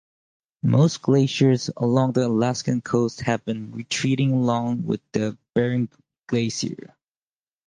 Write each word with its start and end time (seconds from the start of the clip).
Most 0.63 1.03
glaciers 1.03 1.69
along 1.77 2.13
the 2.13 2.25
Alaskan 2.25 2.81
coast 2.81 3.21
have 3.21 3.45
been 3.45 3.71
retreating 3.71 4.31
along 4.31 4.81
with 4.87 4.99
the 5.11 5.37
Bering 5.53 5.89
Glacier. 6.25 6.95